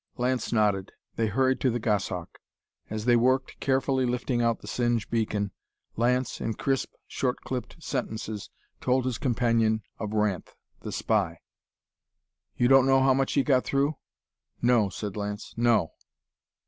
[0.17, 0.93] Lance nodded.
[1.15, 2.39] They hurried to the Goshawk.
[2.89, 5.51] As they worked, carefully lifting out the Singe beacon,
[5.95, 11.37] Lance, in crisp, short clipped sentences, told his companion of Ranth, the spy.
[12.57, 13.95] "You don't know how much he got through?"
[14.59, 15.53] "No," said Lance.
[15.55, 15.91] "No."